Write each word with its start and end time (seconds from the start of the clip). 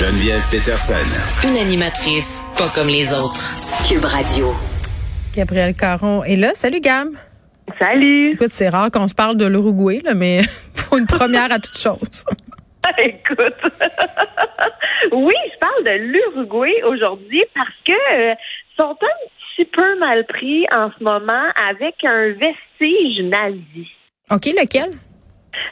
Geneviève 0.00 0.40
Peterson. 0.50 1.46
Une 1.46 1.58
animatrice 1.58 2.42
pas 2.56 2.70
comme 2.74 2.88
les 2.88 3.12
autres. 3.12 3.52
Cube 3.86 4.06
Radio. 4.06 4.54
Gabriel 5.36 5.74
Caron 5.74 6.24
est 6.24 6.36
là. 6.36 6.54
Salut 6.54 6.80
Gab. 6.80 7.08
Salut. 7.78 8.32
Écoute, 8.32 8.54
c'est 8.54 8.70
rare 8.70 8.90
qu'on 8.90 9.06
se 9.06 9.14
parle 9.14 9.36
de 9.36 9.44
l'Uruguay, 9.44 10.00
là, 10.02 10.14
mais 10.14 10.40
pour 10.88 10.96
une 10.96 11.06
première 11.06 11.52
à 11.52 11.58
toute 11.58 11.76
chose. 11.76 12.24
Écoute. 12.98 13.60
oui, 15.12 15.34
je 15.52 15.58
parle 15.58 15.84
de 15.84 16.14
l'Uruguay 16.14 16.82
aujourd'hui 16.84 17.44
parce 17.54 17.68
que 17.86 18.14
euh, 18.14 18.34
sont 18.78 18.96
un 19.02 19.18
petit 19.58 19.66
peu 19.66 19.98
mal 19.98 20.24
pris 20.24 20.64
en 20.74 20.90
ce 20.98 21.04
moment 21.04 21.52
avec 21.68 21.96
un 22.04 22.32
vestige 22.32 23.22
nazi. 23.24 23.86
OK, 24.30 24.46
lequel? 24.46 24.92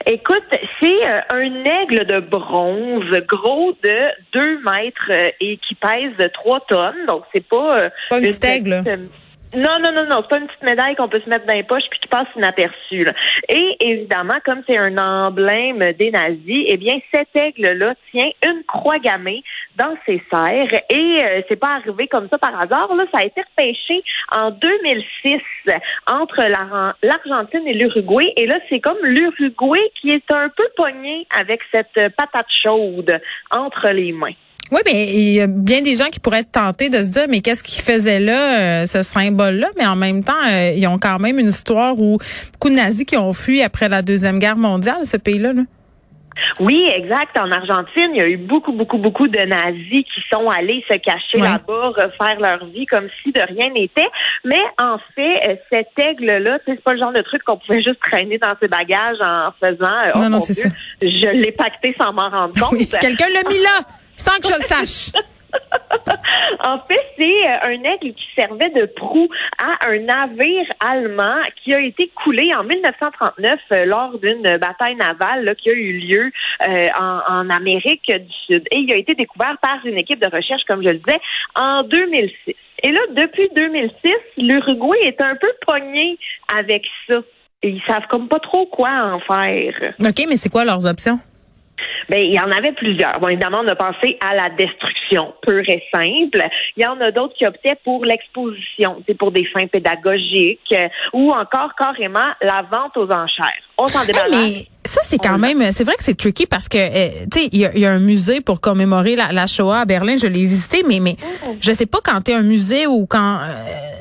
Écoute, 0.06 0.44
c'est 0.80 1.06
euh, 1.06 1.20
un 1.30 1.64
aigle 1.64 2.04
de 2.06 2.20
bronze, 2.20 3.04
gros 3.26 3.72
de 3.82 4.08
2 4.32 4.58
mètres 4.60 5.10
euh, 5.10 5.30
et 5.40 5.56
qui 5.58 5.74
pèse 5.74 6.30
3 6.34 6.60
tonnes. 6.68 7.06
Donc, 7.06 7.24
c'est 7.32 7.46
pas... 7.46 7.78
euh, 7.78 7.90
Pas 8.10 8.16
un 8.16 8.20
une 8.20 8.26
petit 8.26 8.46
aigle, 8.46 8.70
petite, 8.82 8.88
euh, 8.88 9.06
non, 9.54 9.78
non, 9.80 9.92
non, 9.92 10.04
non, 10.04 10.16
c'est 10.22 10.28
pas 10.28 10.38
une 10.38 10.46
petite 10.46 10.62
médaille 10.62 10.94
qu'on 10.96 11.08
peut 11.08 11.20
se 11.24 11.28
mettre 11.30 11.46
dans 11.46 11.54
les 11.54 11.62
poches 11.62 11.84
puis 11.90 12.00
qui 12.00 12.08
passe 12.08 12.26
inaperçue. 12.36 13.04
là. 13.04 13.12
Et 13.48 13.76
évidemment, 13.80 14.38
comme 14.44 14.62
c'est 14.66 14.76
un 14.76 14.96
emblème 14.98 15.78
des 15.98 16.10
nazis, 16.10 16.64
eh 16.66 16.76
bien, 16.76 16.98
cet 17.14 17.28
aigle-là 17.34 17.94
tient 18.10 18.28
une 18.46 18.62
croix 18.66 18.98
gammée 18.98 19.42
dans 19.78 19.94
ses 20.06 20.20
serres. 20.32 20.80
Et 20.90 21.16
euh, 21.24 21.42
c'est 21.48 21.56
pas 21.56 21.76
arrivé 21.76 22.08
comme 22.08 22.28
ça 22.28 22.38
par 22.38 22.54
hasard. 22.60 22.94
Là, 22.94 23.04
ça 23.12 23.20
a 23.20 23.24
été 23.24 23.40
repêché 23.56 24.02
en 24.36 24.50
2006 24.50 25.40
entre 26.10 26.42
la- 26.42 26.94
l'Argentine 27.02 27.66
et 27.66 27.74
l'Uruguay. 27.74 28.32
Et 28.36 28.46
là, 28.46 28.56
c'est 28.68 28.80
comme 28.80 28.98
l'Uruguay 29.02 29.80
qui 30.00 30.10
est 30.10 30.30
un 30.30 30.48
peu 30.56 30.64
pogné 30.76 31.26
avec 31.38 31.60
cette 31.72 32.14
patate 32.16 32.46
chaude 32.62 33.20
entre 33.50 33.88
les 33.90 34.12
mains. 34.12 34.32
Oui, 34.70 34.80
mais 34.84 35.06
il 35.06 35.32
y 35.32 35.40
a 35.40 35.46
bien 35.46 35.80
des 35.80 35.96
gens 35.96 36.08
qui 36.12 36.20
pourraient 36.20 36.40
être 36.40 36.52
tentés 36.52 36.90
de 36.90 36.96
se 36.98 37.10
dire, 37.10 37.24
mais 37.26 37.40
qu'est-ce 37.40 37.62
qu'ils 37.62 37.82
faisaient 37.82 38.20
là, 38.20 38.82
euh, 38.82 38.86
ce 38.86 39.02
symbole-là? 39.02 39.68
Mais 39.78 39.86
en 39.86 39.96
même 39.96 40.22
temps, 40.22 40.34
euh, 40.46 40.72
ils 40.76 40.86
ont 40.86 40.98
quand 40.98 41.18
même 41.18 41.38
une 41.38 41.46
histoire 41.46 41.98
où 41.98 42.18
beaucoup 42.52 42.68
de 42.68 42.74
nazis 42.74 43.06
qui 43.06 43.16
ont 43.16 43.32
fui 43.32 43.62
après 43.62 43.88
la 43.88 44.02
Deuxième 44.02 44.38
Guerre 44.38 44.56
mondiale, 44.58 45.04
ce 45.06 45.16
pays-là. 45.16 45.54
là. 45.54 45.62
Oui, 46.60 46.88
exact. 46.94 47.38
En 47.38 47.50
Argentine, 47.52 48.10
il 48.14 48.16
y 48.18 48.22
a 48.22 48.28
eu 48.28 48.36
beaucoup, 48.36 48.72
beaucoup, 48.72 48.98
beaucoup 48.98 49.28
de 49.28 49.38
nazis 49.38 50.04
qui 50.04 50.20
sont 50.32 50.48
allés 50.48 50.84
se 50.90 50.96
cacher 50.96 51.18
Ouais. 51.36 51.42
là-bas, 51.42 51.88
refaire 51.96 52.40
leur 52.40 52.64
vie 52.66 52.86
comme 52.86 53.08
si 53.22 53.32
de 53.32 53.40
rien 53.40 53.70
n'était. 53.70 54.08
Mais 54.44 54.60
en 54.80 54.98
fait, 55.14 55.48
euh, 55.50 55.56
cet 55.72 55.88
aigle-là, 55.98 56.58
c'est 56.66 56.82
pas 56.82 56.92
le 56.92 56.98
genre 56.98 57.12
de 57.12 57.20
truc 57.22 57.42
qu'on 57.44 57.56
pouvait 57.58 57.82
juste 57.82 58.00
traîner 58.00 58.38
dans 58.38 58.54
ses 58.60 58.68
bagages 58.68 59.16
en 59.20 59.50
faisant. 59.60 59.86
euh, 60.06 60.12
oh 60.14 60.18
Non, 60.18 60.30
non, 60.30 60.40
c'est 60.40 60.54
ça. 60.54 60.68
Je 61.00 61.30
l'ai 61.32 61.52
pacté 61.52 61.94
sans 62.00 62.12
m'en 62.12 62.28
rendre 62.28 62.54
compte. 62.58 62.72
Oui, 62.72 62.88
quelqu'un 63.00 63.28
l'a 63.32 63.48
mis 63.48 63.58
là, 63.62 63.80
sans 64.16 64.36
que 64.40 64.48
je 64.48 64.54
le 64.54 64.60
sache. 64.60 65.12
En 66.60 66.78
fait, 66.80 67.00
c'est 67.16 67.24
euh, 67.24 67.58
un 67.64 67.84
aigle 67.84 68.14
qui 68.14 68.26
servait 68.36 68.70
de 68.70 68.86
proue 68.86 69.28
à 69.58 69.90
un 69.90 69.98
navire 70.00 70.66
allemand 70.80 71.40
qui 71.62 71.74
a 71.74 71.80
été 71.80 72.10
coulé 72.22 72.52
en 72.54 72.64
1939 72.64 73.60
euh, 73.72 73.84
lors 73.84 74.18
d'une 74.18 74.56
bataille 74.58 74.96
navale 74.96 75.54
qui 75.56 75.70
a 75.70 75.74
eu 75.74 75.98
lieu 75.98 76.32
euh, 76.68 76.86
en, 76.98 77.48
Amérique 77.50 78.10
du 78.10 78.32
Sud. 78.46 78.64
Et 78.72 78.78
il 78.78 78.92
a 78.92 78.96
été 78.96 79.14
découvert 79.14 79.56
par 79.62 79.84
une 79.84 79.96
équipe 79.96 80.20
de 80.20 80.30
recherche, 80.34 80.62
comme 80.66 80.82
je 80.82 80.88
le 80.88 80.98
disais, 80.98 81.20
en 81.54 81.82
2006. 81.84 82.54
Et 82.82 82.92
là, 82.92 83.00
depuis 83.12 83.48
2006, 83.54 84.12
l'Uruguay 84.36 84.98
est 85.02 85.20
un 85.22 85.36
peu 85.36 85.50
pogné 85.66 86.18
avec 86.54 86.84
ça. 87.08 87.20
Ils 87.62 87.82
savent 87.88 88.06
comme 88.08 88.28
pas 88.28 88.38
trop 88.38 88.66
quoi 88.66 88.90
en 88.90 89.20
faire. 89.20 89.94
OK, 90.00 90.24
mais 90.28 90.36
c'est 90.36 90.50
quoi 90.50 90.64
leurs 90.64 90.86
options? 90.86 91.18
Ben, 92.08 92.20
il 92.20 92.34
y 92.34 92.40
en 92.40 92.50
avait 92.50 92.72
plusieurs. 92.72 93.18
Bon, 93.20 93.28
évidemment, 93.28 93.60
on 93.64 93.68
a 93.68 93.76
pensé 93.76 94.18
à 94.20 94.34
la 94.34 94.50
destruction 94.50 95.34
pure 95.46 95.64
et 95.68 95.82
simple. 95.94 96.42
Il 96.76 96.82
y 96.82 96.86
en 96.86 97.00
a 97.00 97.10
d'autres 97.10 97.34
qui 97.34 97.46
optaient 97.46 97.76
pour 97.84 98.04
l'exposition, 98.04 99.02
c'est 99.06 99.14
pour 99.16 99.30
des 99.32 99.44
fins 99.46 99.66
pédagogiques, 99.66 100.60
euh, 100.72 100.88
ou 101.12 101.30
encore 101.32 101.74
carrément 101.78 102.30
la 102.40 102.62
vente 102.70 102.96
aux 102.96 103.10
enchères. 103.12 103.62
On 103.78 103.86
s'en 103.86 104.00
Hey, 104.00 104.06
débarrasse. 104.06 104.30
mais 104.32 104.66
ça, 104.84 105.00
c'est 105.04 105.18
quand 105.18 105.38
même, 105.38 105.60
c'est 105.72 105.84
vrai 105.84 105.94
que 105.96 106.02
c'est 106.04 106.16
tricky 106.16 106.46
parce 106.46 106.68
que, 106.68 106.78
euh, 106.78 107.08
tu 107.32 107.40
sais, 107.40 107.48
il 107.52 107.58
y, 107.60 107.66
a- 107.66 107.72
il 107.74 107.80
y 107.80 107.86
a 107.86 107.92
un 107.92 107.98
musée 108.00 108.40
pour 108.40 108.60
commémorer 108.60 109.14
la, 109.16 109.32
la 109.32 109.46
Shoah 109.46 109.80
à 109.80 109.84
Berlin. 109.84 110.16
Je 110.16 110.26
l'ai 110.26 110.40
visité, 110.40 110.82
mais, 110.88 111.00
mais 111.00 111.16
je 111.60 111.72
sais 111.72 111.86
pas 111.86 111.98
quand 112.02 112.22
tu 112.22 112.30
es 112.30 112.34
un 112.34 112.42
musée 112.42 112.86
ou 112.86 113.06
quand, 113.06 113.38
euh, 113.42 113.54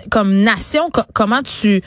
comme 0.10 0.34
nation, 0.34 0.90
co- 0.90 1.02
comment 1.14 1.42
tu, 1.44 1.82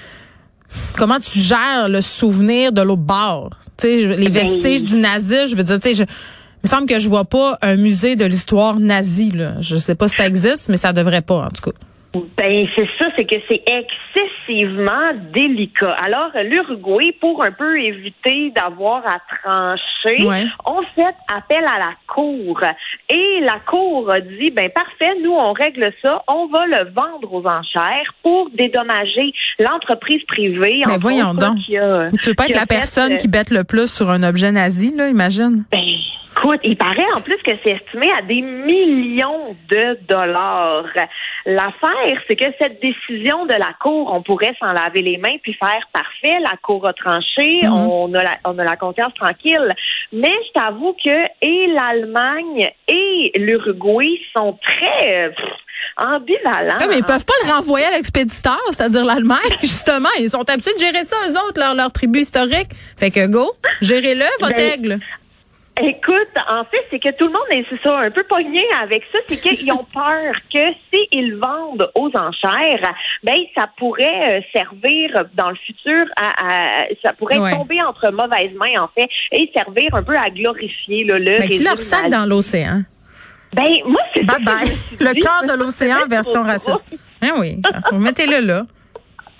comment 0.96 1.18
tu 1.18 1.38
gères 1.38 1.88
le 1.88 2.00
souvenir 2.00 2.72
de 2.72 2.80
l'autre 2.82 3.02
bord? 3.02 3.50
Les 3.82 4.28
Ben, 4.28 4.30
vestiges 4.30 4.84
du 4.84 4.96
nazi, 4.96 5.48
je 5.48 5.56
veux 5.56 5.64
dire, 5.64 5.80
tu 5.80 5.88
sais, 5.88 5.94
je, 5.94 6.04
il 6.04 6.64
me 6.64 6.68
semble 6.68 6.86
que 6.86 6.98
je 6.98 7.08
vois 7.08 7.24
pas 7.24 7.58
un 7.62 7.76
musée 7.76 8.16
de 8.16 8.24
l'histoire 8.26 8.78
nazie, 8.78 9.30
là. 9.30 9.54
Je 9.60 9.76
sais 9.76 9.94
pas 9.94 10.08
si 10.08 10.16
ça 10.16 10.26
existe, 10.26 10.68
mais 10.68 10.76
ça 10.76 10.92
devrait 10.92 11.22
pas, 11.22 11.46
en 11.46 11.48
tout 11.48 11.70
cas. 11.70 11.76
Ben 12.12 12.66
c'est 12.74 12.88
ça, 12.98 13.06
c'est 13.16 13.24
que 13.24 13.36
c'est 13.48 13.62
excessivement 13.66 15.12
délicat. 15.32 15.92
Alors 15.92 16.30
l'Uruguay, 16.42 17.14
pour 17.20 17.44
un 17.44 17.52
peu 17.52 17.80
éviter 17.80 18.50
d'avoir 18.50 19.02
à 19.06 19.18
trancher, 19.42 20.24
Ouais. 20.24 20.46
on 20.66 20.82
fait 20.82 21.14
appel 21.32 21.64
à 21.64 21.78
la 21.78 21.92
cour. 22.08 22.60
Et 23.08 23.40
la 23.42 23.60
cour 23.60 24.10
a 24.12 24.20
dit, 24.20 24.50
ben 24.50 24.68
parfait, 24.70 25.12
nous 25.22 25.30
on 25.32 25.52
règle 25.52 25.92
ça, 26.04 26.22
on 26.26 26.46
va 26.48 26.66
le 26.66 26.90
vendre 26.90 27.32
aux 27.32 27.46
enchères 27.46 28.12
pour 28.24 28.50
dédommager 28.50 29.32
l'entreprise 29.60 30.24
privée. 30.26 30.80
Mais 30.86 30.92
entre 30.92 30.98
voyons 31.00 31.30
autres, 31.30 31.38
donc. 31.38 31.58
a- 31.80 32.08
Tu 32.18 32.28
veux 32.30 32.34
pas 32.34 32.46
être 32.46 32.56
la 32.56 32.66
personne 32.66 33.12
euh, 33.12 33.16
qui 33.18 33.28
bête 33.28 33.50
le 33.50 33.62
plus 33.62 33.88
sur 33.92 34.10
un 34.10 34.24
objet 34.24 34.50
nazi, 34.50 34.92
là, 34.96 35.08
imagine? 35.08 35.64
Ben, 35.70 35.78
écoute, 36.42 36.60
il 36.64 36.76
paraît 36.76 37.06
en 37.16 37.20
plus 37.20 37.36
que 37.38 37.50
c'est 37.62 37.72
estimé 37.72 38.08
à 38.18 38.22
des 38.22 38.40
millions 38.40 39.56
de 39.70 39.98
dollars. 40.08 40.84
L'affaire, 41.46 42.20
c'est 42.28 42.36
que 42.36 42.46
cette 42.58 42.80
décision 42.80 43.46
de 43.46 43.54
la 43.54 43.72
Cour, 43.80 44.10
on 44.12 44.22
pourrait 44.22 44.54
s'en 44.58 44.72
laver 44.72 45.02
les 45.02 45.16
mains 45.18 45.36
puis 45.42 45.54
faire 45.54 45.88
parfait, 45.92 46.38
la 46.40 46.56
Cour 46.62 46.86
a 46.86 46.92
tranché, 46.92 47.60
Mhm. 47.64 47.72
on, 47.72 48.14
a 48.14 48.22
la, 48.22 48.36
on 48.44 48.58
a 48.58 48.64
la 48.64 48.76
conscience 48.76 49.12
tranquille. 49.14 49.74
Mais 50.12 50.32
je 50.48 50.52
t'avoue 50.60 50.94
que 51.04 51.10
et 51.42 51.66
l'Allemagne 51.68 52.70
et 52.88 53.32
l'Uruguay 53.36 54.20
sont 54.36 54.58
très 54.62 55.26
euh, 55.26 55.28
pff, 55.30 55.44
ambivalents. 55.96 56.78
Ouais, 56.78 56.86
mais 56.88 56.98
ils 56.98 57.04
peuvent 57.04 57.24
pas 57.24 57.32
le 57.46 57.52
renvoyer 57.52 57.86
à 57.86 57.90
l'expéditeur, 57.92 58.60
c'est-à-dire 58.70 59.04
l'Allemagne, 59.04 59.38
justement. 59.60 60.08
Ils 60.18 60.30
sont 60.30 60.48
habitués 60.48 60.74
de 60.74 60.78
gérer 60.80 61.04
ça, 61.04 61.16
eux 61.28 61.32
autres, 61.48 61.58
leur, 61.60 61.74
leur 61.74 61.92
tribu 61.92 62.20
historique. 62.20 62.68
Fait 62.98 63.10
que 63.10 63.26
go, 63.26 63.50
gérez-le, 63.80 64.24
votre 64.40 64.54
Ben, 64.54 64.72
aigle. 64.72 64.98
Écoute, 65.82 66.34
en 66.48 66.64
fait, 66.64 66.84
c'est 66.90 66.98
que 66.98 67.10
tout 67.16 67.26
le 67.26 67.32
monde 67.32 67.42
est 67.50 67.64
ça, 67.82 67.98
un 68.00 68.10
peu 68.10 68.22
pogné 68.24 68.62
avec 68.82 69.02
ça, 69.12 69.18
c'est 69.28 69.36
qu'ils 69.40 69.70
ont 69.72 69.84
peur 69.94 70.34
que 70.52 70.58
s'ils 70.92 71.36
vendent 71.36 71.90
aux 71.94 72.10
enchères, 72.16 72.94
ben 73.22 73.36
ça 73.56 73.68
pourrait 73.78 74.38
euh, 74.38 74.40
servir 74.52 75.24
dans 75.34 75.50
le 75.50 75.56
futur 75.56 76.06
à, 76.16 76.46
à- 76.46 76.84
ça 77.04 77.12
pourrait 77.14 77.38
Ouais. 77.38 77.52
tomber 77.52 77.80
entre 77.82 78.10
mauvaises 78.10 78.52
mains 78.54 78.82
en 78.82 78.88
fait 78.88 79.08
et 79.32 79.50
servir 79.54 79.94
un 79.94 80.02
peu 80.02 80.16
à 80.16 80.28
glorifier 80.30 81.04
là, 81.04 81.18
le 81.18 81.38
Mais 81.38 81.48
tu 81.48 81.62
leur 81.64 81.72
régime 81.72 81.76
sac 81.76 82.08
dans 82.10 82.26
l'océan. 82.26 82.82
Ben 83.54 83.68
moi 83.86 84.00
c'est 84.14 84.24
Bye 84.24 84.44
bye. 84.44 84.68
Le 85.00 85.20
cœur 85.20 85.42
de 85.48 85.58
l'océan 85.58 86.06
version 86.08 86.42
raciste. 86.44 86.88
Hein, 87.22 87.32
oui. 87.38 87.60
Mettez-le 87.92 88.46
là. 88.46 88.62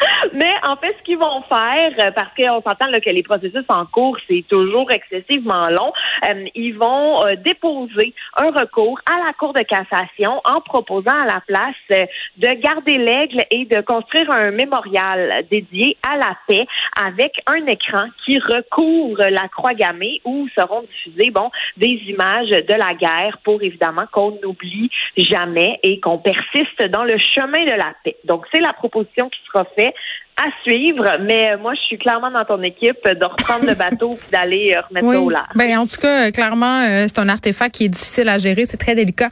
Mais 0.33 0.53
en 0.63 0.77
fait, 0.77 0.95
ce 0.99 1.05
qu'ils 1.05 1.19
vont 1.19 1.43
faire, 1.43 1.93
euh, 1.99 2.11
parce 2.13 2.35
qu'on 2.37 2.63
s'entend 2.63 2.91
que 3.01 3.11
les 3.11 3.23
processus 3.23 3.65
en 3.69 3.87
cours, 3.87 4.17
c'est 4.29 4.45
toujours 4.49 4.91
excessivement 4.91 5.69
long, 5.69 5.93
euh, 6.29 6.45
ils 6.55 6.77
vont 6.77 7.27
euh, 7.27 7.37
déposer 7.37 8.15
un 8.37 8.51
recours 8.51 9.01
à 9.11 9.27
la 9.27 9.33
Cour 9.33 9.53
de 9.53 9.63
cassation 9.63 10.41
en 10.45 10.61
proposant 10.61 11.23
à 11.23 11.27
la 11.27 11.41
place 11.47 12.09
de 12.37 12.61
garder 12.61 12.99
l'aigle 12.99 13.45
et 13.51 13.65
de 13.65 13.81
construire 13.81 14.31
un 14.31 14.51
mémorial 14.51 15.45
dédié 15.51 15.97
à 16.07 16.17
la 16.17 16.37
paix 16.47 16.67
avec 17.03 17.41
un 17.47 17.67
écran 17.67 18.07
qui 18.25 18.39
recouvre 18.39 19.25
la 19.31 19.49
croix 19.49 19.75
gammée 19.75 20.21
où 20.25 20.47
seront 20.57 20.83
diffusées 20.83 21.31
bon, 21.31 21.51
des 21.77 22.01
images 22.07 22.51
de 22.51 22.75
la 22.75 22.95
guerre 22.95 23.39
pour 23.45 23.63
évidemment 23.63 24.05
qu'on 24.13 24.39
n'oublie 24.43 24.91
jamais 25.17 25.79
et 25.83 26.01
qu'on 26.01 26.19
persiste 26.19 26.83
dans 26.91 27.05
le 27.05 27.17
chemin 27.19 27.65
de 27.65 27.77
la 27.77 27.93
paix. 28.05 28.17
Donc, 28.25 28.47
c'est 28.53 28.61
la 28.61 28.73
proposition 28.73 29.29
qui 29.29 29.41
sera 29.47 29.65
faite 29.77 29.90
à 30.37 30.45
suivre, 30.63 31.05
mais 31.23 31.57
moi, 31.59 31.75
je 31.75 31.81
suis 31.83 31.99
clairement 31.99 32.31
dans 32.31 32.45
ton 32.45 32.63
équipe 32.63 32.97
de 33.05 33.25
reprendre 33.25 33.67
le 33.67 33.75
bateau 33.75 34.17
puis 34.19 34.29
d'aller 34.33 34.75
euh, 34.75 34.81
remettre 34.89 35.07
Oui. 35.07 35.15
ça 35.17 35.21
au 35.21 35.31
large. 35.31 35.49
Ben, 35.55 35.79
en 35.79 35.87
tout 35.87 36.01
cas, 36.01 36.29
euh, 36.29 36.31
clairement, 36.31 36.83
euh, 36.83 37.05
c'est 37.09 37.19
un 37.19 37.29
artefact 37.29 37.75
qui 37.75 37.85
est 37.85 37.89
difficile 37.91 38.29
à 38.29 38.39
gérer. 38.39 38.65
C'est 38.65 38.79
très 38.79 38.95
délicat. 38.95 39.29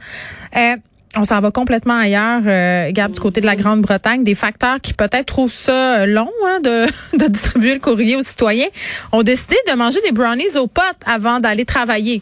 Euh, 0.55 0.75
on 1.17 1.23
s'en 1.23 1.39
va 1.41 1.49
complètement 1.49 1.97
ailleurs, 1.97 2.41
euh, 2.45 2.91
Gab, 2.91 3.11
du 3.11 3.19
côté 3.19 3.41
de 3.41 3.47
la 3.47 3.55
Grande-Bretagne. 3.55 4.23
Des 4.23 4.35
facteurs 4.35 4.79
qui 4.81 4.93
peut-être 4.93 5.25
trouvent 5.25 5.51
ça 5.51 6.05
long 6.05 6.29
hein, 6.45 6.59
de, 6.63 6.85
de 7.17 7.27
distribuer 7.27 7.73
le 7.73 7.79
courrier 7.79 8.15
aux 8.15 8.21
citoyens 8.21 8.67
ont 9.11 9.23
décidé 9.23 9.55
de 9.71 9.75
manger 9.75 10.01
des 10.01 10.11
brownies 10.11 10.55
aux 10.57 10.67
potes 10.67 10.83
avant 11.07 11.39
d'aller 11.39 11.65
travailler. 11.65 12.21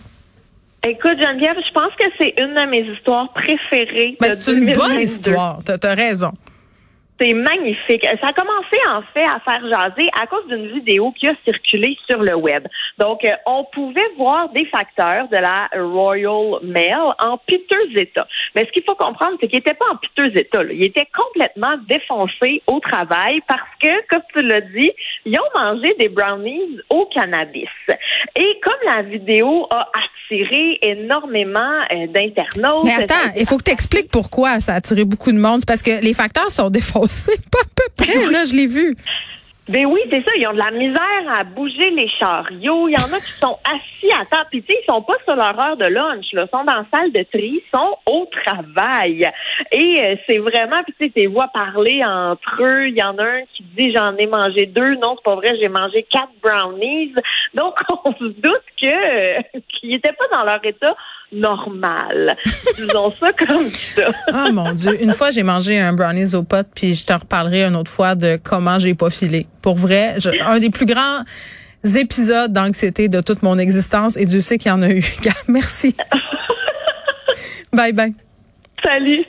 Écoute, 0.88 1.18
Geneviève, 1.20 1.58
je 1.58 1.74
pense 1.74 1.92
que 2.00 2.06
c'est 2.18 2.34
une 2.42 2.54
de 2.54 2.70
mes 2.70 2.94
histoires 2.96 3.34
préférées 3.34 4.16
Ben, 4.22 4.34
c'est 4.40 4.54
une 4.54 4.60
bonne 4.68 4.96
2022. 4.96 5.02
histoire. 5.02 5.60
T'as 5.66 5.90
as 5.92 5.94
raison. 5.96 6.32
C'est 7.20 7.34
magnifique. 7.34 8.06
Ça 8.22 8.28
a 8.28 8.34
commencé 8.34 8.78
en 8.90 9.02
fait 9.14 9.24
à 9.24 9.40
faire 9.40 9.62
jaser 9.62 10.08
à 10.20 10.28
cause 10.28 10.46
d'une 10.48 10.68
vidéo 10.68 11.12
qui 11.12 11.28
a 11.28 11.34
circulé 11.44 11.98
sur 12.08 12.22
le 12.22 12.36
web. 12.36 12.68
Donc, 13.00 13.26
euh, 13.26 13.32
on 13.48 13.64
pouvait 13.74 14.10
voir 14.18 14.50
des 14.50 14.66
facteurs 14.66 15.28
de 15.30 15.38
la 15.38 15.68
Royal 15.74 16.60
Mail 16.64 17.14
en 17.20 17.38
piteux 17.40 17.90
état. 17.96 18.28
Mais 18.56 18.66
ce 18.66 18.72
qu'il 18.72 18.84
faut 18.84 18.96
comprendre, 18.96 19.38
c'est 19.40 19.48
qu'ils 19.48 19.58
n'étaient 19.58 19.74
pas 19.74 19.86
en 19.92 19.98
piteux 19.98 20.38
état. 20.38 20.62
Là. 20.62 20.74
Ils 20.74 20.86
étaient 20.86 21.08
complètement 21.16 21.76
défoncés 21.88 22.62
au 22.68 22.80
travail 22.80 23.42
parce 23.48 23.70
que, 23.82 24.08
comme 24.10 24.22
tu 24.34 24.42
l'as 24.44 24.62
dit, 24.62 24.92
ils 25.26 25.40
ont 25.40 25.60
mangé 25.60 25.96
des 26.00 26.10
brownies 26.10 26.80
au 26.90 27.06
cannabis. 27.06 27.70
Et 28.36 28.60
comme 28.64 28.94
la 28.96 29.02
vidéo 29.02 29.68
a 29.72 29.90
attiré 30.30 30.78
énormément 30.84 31.60
euh, 31.92 32.08
d'internautes... 32.08 32.86
Mais 32.86 33.04
attends, 33.04 33.34
il 33.36 33.48
faut 33.48 33.58
que 33.58 33.64
tu 33.64 33.72
expliques 33.72 34.12
pourquoi 34.12 34.60
ça 34.60 34.74
a 34.74 34.76
attiré 34.76 35.04
beaucoup 35.04 35.32
de 35.32 35.40
monde. 35.40 35.66
Parce 35.66 35.82
que 35.82 36.02
les 36.04 36.14
facteurs 36.14 36.52
sont 36.52 36.70
défoncés 36.78 37.07
c'est 37.08 37.50
pas 37.50 37.60
à 37.60 37.70
peu 37.76 38.04
près, 38.04 38.32
là, 38.32 38.44
je 38.46 38.56
l'ai 38.56 38.68
vu. 38.68 38.96
Ben 39.70 39.86
oui, 39.86 40.00
c'est 40.10 40.24
ça. 40.24 40.32
Ils 40.38 40.48
ont 40.48 40.54
de 40.54 40.58
la 40.58 40.72
misère 40.72 41.38
à 41.38 41.44
bouger 41.44 41.90
les 41.90 42.08
chariots. 42.20 42.88
Il 42.88 42.94
y 42.94 42.96
en 42.96 43.14
a 43.14 43.20
qui 43.20 43.34
sont 43.34 43.58
assis 43.66 44.12
à 44.14 44.24
table. 44.26 44.48
Puis 44.50 44.64
tu 44.64 44.74
sais, 44.74 44.80
ils 44.82 44.86
sont 44.90 45.02
pas 45.02 45.16
sur 45.26 45.36
leur 45.36 45.60
heure 45.60 45.76
de 45.76 45.86
lunch. 45.86 46.26
Là. 46.32 46.46
Ils 46.46 46.58
sont 46.58 46.64
dans 46.64 46.74
la 46.74 46.86
salle 46.94 47.12
de 47.12 47.24
tri. 47.24 47.62
Ils 47.62 47.70
sont 47.74 47.98
au 48.06 48.30
travail. 48.46 49.30
Et 49.74 50.02
euh, 50.02 50.16
c'est 50.26 50.38
vraiment, 50.38 50.82
puis 50.84 50.94
tu 50.98 51.06
sais, 51.06 51.12
tes 51.12 51.28
voix 51.28 51.50
parler 51.54 52.02
entre 52.06 52.64
eux. 52.64 52.88
Il 52.88 52.96
y 52.96 53.04
en 53.04 53.18
a 53.18 53.24
un 53.24 53.42
qui 53.54 53.64
dit 53.78 53.92
j'en 53.94 54.16
ai 54.16 54.28
mangé 54.28 54.68
deux. 54.68 54.96
Non, 54.96 55.16
c'est 55.18 55.26
pas 55.26 55.36
vrai. 55.36 55.54
J'ai 55.60 55.68
mangé 55.68 56.08
quatre 56.10 56.32
brownies. 56.42 57.14
Donc 57.58 57.74
on 58.06 58.14
se 58.14 58.24
doute 58.24 58.64
que 58.82 59.60
qu'ils 59.80 59.90
n'étaient 59.90 60.14
pas 60.14 60.38
dans 60.38 60.44
leur 60.44 60.64
état 60.64 60.96
normal. 61.32 62.38
Disons 62.78 63.10
ça 63.10 63.34
comme 63.34 63.66
ça. 63.66 64.12
Ah 64.32 64.50
mon 64.52 64.72
Dieu. 64.74 65.02
Une 65.02 65.14
fois, 65.14 65.32
j'ai 65.32 65.44
mangé 65.44 65.78
un 65.80 65.92
brownies 65.94 66.36
au 66.36 66.44
pot, 66.44 66.66
puis 66.74 66.94
je 66.94 67.06
te 67.06 67.14
reparlerai 67.14 67.66
une 67.66 67.76
autre 67.76 67.92
fois 67.92 68.16
de 68.16 68.40
comment 68.42 68.80
j'ai 68.80 68.94
pas 68.94 69.10
filé. 69.10 69.46
Pour 69.62 69.76
vrai, 69.76 70.16
un 70.46 70.60
des 70.60 70.70
plus 70.70 70.86
grands 70.86 71.24
épisodes 71.96 72.54
d'anxiété 72.54 73.10
de 73.10 73.22
toute 73.22 73.44
mon 73.44 73.58
existence, 73.58 74.16
et 74.18 74.26
Dieu 74.26 74.42
sait 74.42 74.58
qu'il 74.58 74.70
y 74.70 74.74
en 74.74 74.82
a 74.82 74.90
eu. 74.90 75.04
Merci. 75.48 75.96
bye 77.74 77.92
bye. 77.92 78.14
Salut. 78.84 79.26